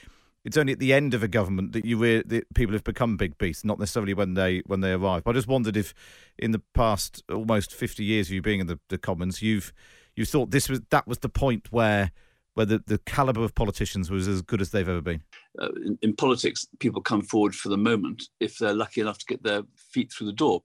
[0.46, 3.18] it's only at the end of a government that you re- that people have become
[3.18, 5.24] big beasts, not necessarily when they when they arrive.
[5.24, 5.94] But I just wondered if,
[6.38, 9.74] in the past almost fifty years of you being in the, the Commons, you've
[10.16, 12.12] you thought this was that was the point where
[12.56, 15.24] where the, the caliber of politicians was as good as they've ever been.
[15.60, 19.26] Uh, in, in, politics, people come forward for the moment if they're lucky enough to
[19.26, 20.62] get their feet through the door.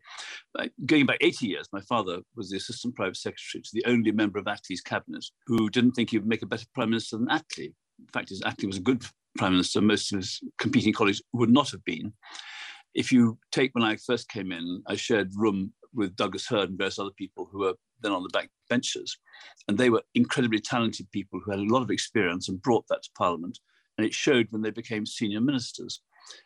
[0.59, 4.13] Uh, going back 80 years, my father was the assistant private secretary to the only
[4.13, 7.29] member of Attlee's cabinet who didn't think he would make a better prime minister than
[7.29, 7.73] Attlee.
[8.05, 9.03] The fact Attlee was a good
[9.39, 9.81] prime minister.
[9.81, 12.13] Most of his competing colleagues would not have been.
[12.95, 16.79] If you take when I first came in, I shared room with Douglas Hurd and
[16.79, 19.17] various other people who were then on the back benches.
[19.67, 23.03] And they were incredibly talented people who had a lot of experience and brought that
[23.03, 23.59] to Parliament.
[23.97, 26.01] And it showed when they became senior ministers.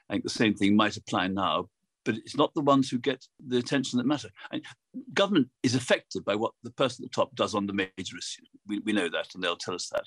[0.08, 1.68] I think the same thing might apply now,
[2.04, 4.28] but it's not the ones who get the attention that matter.
[5.12, 8.48] Government is affected by what the person at the top does on the major issues.
[8.66, 10.04] We, we know that, and they'll tell us that.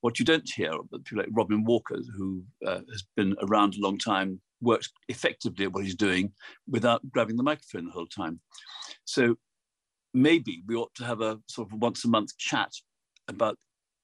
[0.00, 0.72] What you don't hear
[1.04, 5.72] people like Robin Walker, who uh, has been around a long time, works effectively at
[5.72, 6.32] what he's doing
[6.68, 8.40] without grabbing the microphone the whole time.
[9.04, 9.36] So
[10.14, 12.70] maybe we ought to have a sort of once a month chat
[13.28, 13.58] about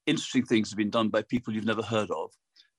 [0.07, 2.31] interesting things that have been done by people you've never heard of.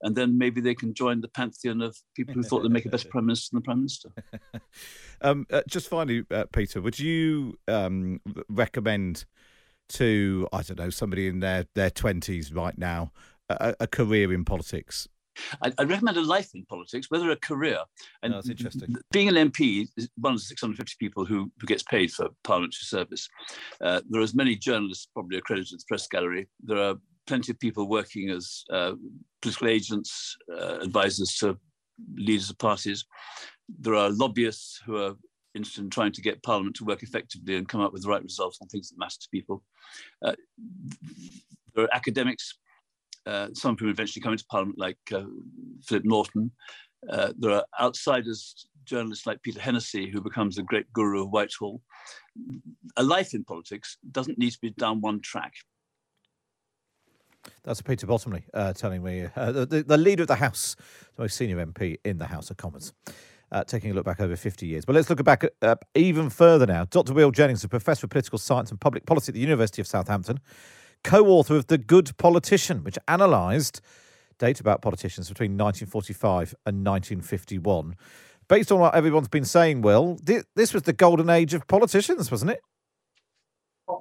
[0.02, 2.90] And then maybe they can join the pantheon of people who thought they'd make a
[2.90, 4.10] better prime minister than the prime minister.
[5.22, 9.26] um, uh, just finally, uh, Peter, would you um, recommend
[9.90, 13.12] to I don't know somebody in their their twenties right now
[13.50, 15.08] a, a, career in politics?
[15.64, 17.80] I, I, recommend a life in politics, whether a career.
[18.24, 18.96] And that's interesting.
[19.12, 22.84] Being an MP is one of the 650 people who, who gets paid for parliamentary
[22.84, 23.28] service.
[23.82, 26.48] Uh, there are as many journalists probably accredited at the press gallery.
[26.64, 26.96] There are
[27.28, 28.94] plenty of people working as uh,
[29.42, 31.58] political agents, uh, advisors to
[32.16, 33.06] leaders of parties.
[33.80, 35.16] There are lobbyists who are
[35.60, 38.24] interested in trying to get Parliament to work effectively and come up with the right
[38.24, 39.64] results on things that matter to people.
[40.26, 40.36] Uh,
[41.76, 42.55] there are academics
[43.26, 45.24] uh, some whom eventually come into Parliament, like uh,
[45.84, 46.51] Philip Norton.
[47.07, 51.82] Uh, there are outsiders, journalists like Peter Hennessy, who becomes a great guru of Whitehall.
[52.97, 55.53] A life in politics doesn't need to be down one track.
[57.64, 60.76] That's Peter Bottomley uh, telling me, uh, the, the, leader of the House,
[61.16, 62.93] the most senior MP in the House of Commons.
[63.52, 64.86] Uh, taking a look back over 50 years.
[64.86, 66.86] But let's look back uh, even further now.
[66.86, 67.14] Dr.
[67.14, 70.39] Will Jennings, a professor of political science and public policy at the University of Southampton,
[71.04, 73.82] co author of The Good Politician, which analysed
[74.38, 77.95] data about politicians between 1945 and 1951.
[78.47, 82.52] Based on what everyone's been saying, Will, this was the golden age of politicians, wasn't
[82.52, 82.62] it?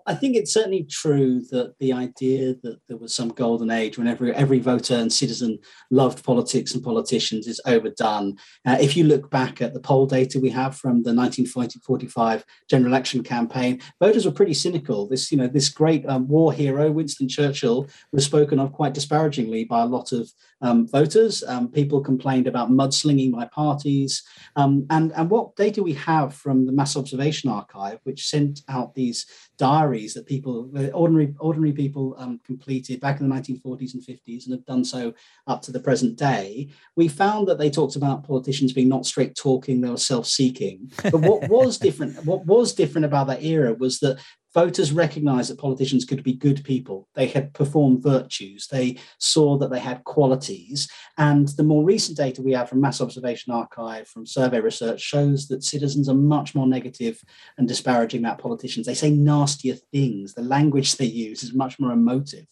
[0.06, 4.06] I think it's certainly true that the idea that there was some golden age when
[4.06, 5.58] every, every voter and citizen
[5.90, 8.36] loved politics and politicians is overdone.
[8.66, 12.92] Uh, if you look back at the poll data we have from the 1945 general
[12.92, 15.08] election campaign, voters were pretty cynical.
[15.08, 19.64] This, you know, this great um, war hero, Winston Churchill, was spoken of quite disparagingly
[19.64, 20.30] by a lot of
[20.60, 21.42] um, voters.
[21.44, 24.22] Um, people complained about mudslinging by parties.
[24.56, 28.94] Um, and, and what data we have from the Mass Observation Archive, which sent out
[28.94, 29.26] these
[29.58, 34.54] diaries that people, ordinary ordinary people, um, completed back in the 1940s and 50s, and
[34.54, 35.12] have done so
[35.46, 36.68] up to the present day.
[36.96, 40.92] We found that they talked about politicians being not straight talking; they were self-seeking.
[41.02, 42.24] But what was different?
[42.24, 44.18] What was different about that era was that
[44.54, 47.08] voters recognized that politicians could be good people.
[47.14, 48.66] They had performed virtues.
[48.66, 50.88] They saw that they had qualities.
[51.16, 55.48] And the more recent data we have from Mass Observation Archive, from survey research, shows
[55.48, 57.20] that citizens are much more negative
[57.56, 58.86] and disparaging about politicians.
[58.86, 60.34] They say nastier things.
[60.34, 62.46] The language they use is much more emotive.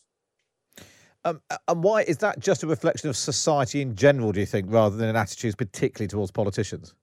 [1.24, 4.66] Um, and why is that just a reflection of society in general, do you think,
[4.68, 6.94] rather than an attitude particularly towards politicians?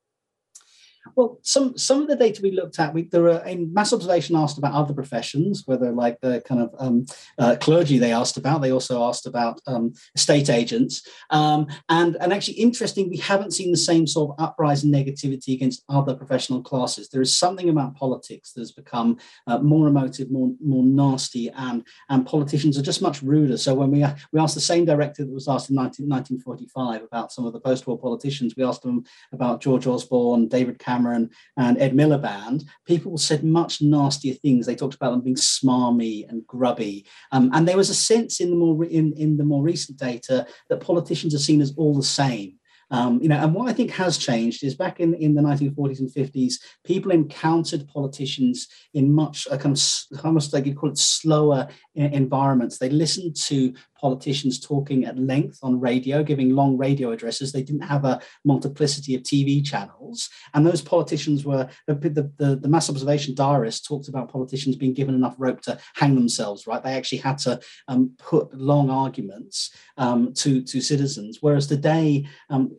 [1.16, 4.36] Well, some some of the data we looked at, we, there are in mass observation
[4.36, 7.06] asked about other professions, whether like the kind of um,
[7.38, 8.62] uh, clergy they asked about.
[8.62, 13.72] They also asked about um, estate agents, um, and and actually interesting, we haven't seen
[13.72, 17.10] the same sort of uprising negativity against other professional classes.
[17.10, 21.86] There is something about politics that has become uh, more emotive, more more nasty, and
[22.10, 23.58] and politicians are just much ruder.
[23.58, 27.32] So when we we asked the same director that was asked in 19, 1945 about
[27.32, 31.80] some of the post-war politicians, we asked them about George Osborne, David Cameron Cameron and
[31.80, 34.66] Ed Miliband, people said much nastier things.
[34.66, 38.50] They talked about them being smarmy and grubby, um, and there was a sense in
[38.52, 42.04] the more in, in the more recent data that politicians are seen as all the
[42.04, 42.60] same.
[42.92, 46.00] Um, you know, and what I think has changed is back in, in the 1940s
[46.00, 50.98] and 50s, people encountered politicians in much a kind of almost like you call it
[51.00, 52.78] slower environments.
[52.78, 53.74] They listened to
[54.04, 57.54] politicians talking at length on radio, giving long radio addresses.
[57.54, 60.30] They didn't have a multiplicity of TV channels.
[60.54, 61.96] And those politicians were, the,
[62.38, 66.68] the, the mass observation diarist talked about politicians being given enough rope to hang themselves,
[66.68, 66.84] right?
[66.84, 71.38] They actually had to um, put long arguments um, to, to citizens.
[71.40, 72.76] Whereas today, um,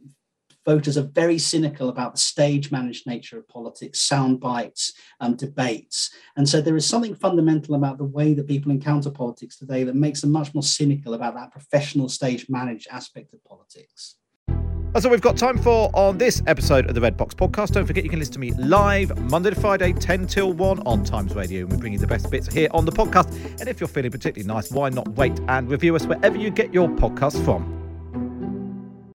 [0.64, 6.10] voters are very cynical about the stage managed nature of politics, sound bites, um, debates.
[6.36, 9.94] And so there is something fundamental about the way that people encounter politics today that
[9.94, 14.16] makes them much more cynical about that professional stage managed aspect of politics.
[14.94, 17.72] That's all we've got time for on this episode of the Red Box Podcast.
[17.72, 21.02] Don't forget you can listen to me live Monday to Friday, 10 till 1 on
[21.02, 21.62] Times Radio.
[21.62, 23.28] And we bring you the best bits here on the podcast.
[23.58, 26.72] And if you're feeling particularly nice, why not wait and review us wherever you get
[26.72, 27.83] your podcast from?